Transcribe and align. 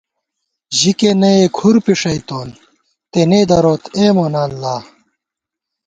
ژِکےنہ 0.77 1.29
ئے 1.37 1.45
کُھر 1.55 1.75
پھݭئی 1.85 2.19
تون، 2.27 2.49
تېنے 3.11 3.41
دروت 3.49 3.83
اے 3.97 4.05
مونہ 4.15 4.41
اللہ 4.47 4.79